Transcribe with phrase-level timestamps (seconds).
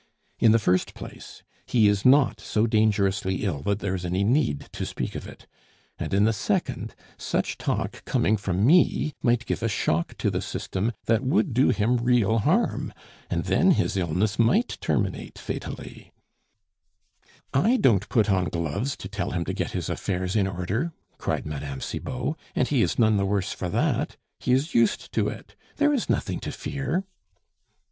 [0.39, 4.61] In the first place, he is not so dangerously ill that there is any need
[4.71, 5.45] to speak of it,
[5.99, 10.41] and in the second, such talk coming from me might give a shock to the
[10.41, 12.91] system that would do him real harm,
[13.29, 16.11] and then his illness might terminate fatally"
[17.53, 21.45] "I don't put on gloves to tell him to get his affairs in order," cried
[21.45, 21.79] Mme.
[21.79, 24.17] Cibot, "and he is none the worse for that.
[24.39, 25.55] He is used to it.
[25.75, 27.03] There is nothing to fear."